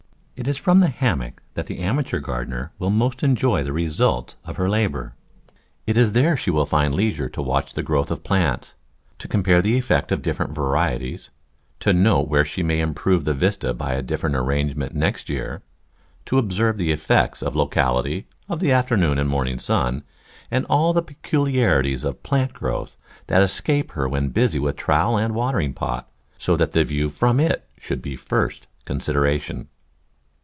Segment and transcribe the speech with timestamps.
[0.41, 4.55] It is from the hammock that the amateur gardener will most enjoy the results of
[4.55, 5.13] her labour.
[5.85, 8.73] It is there she will find leisure to watch the growth of plants,
[9.19, 11.29] to compare the effect of different varieties,
[11.81, 15.61] to note where she may improve the vista by a different ar rangement next year,
[16.25, 18.59] to observe the effects of locality, Digitized by Google Q"«j ILotatfon atfo Arrangement 5 of
[18.61, 18.71] the
[19.05, 20.03] afternoon and morning sun
[20.49, 22.97] and all the pecu liarities of plant growth
[23.27, 26.09] that escape her when busy with trowel and watering pot,
[26.39, 29.67] so that the view from it should be first consideration.